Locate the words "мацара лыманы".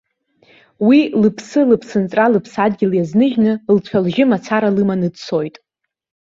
4.29-5.09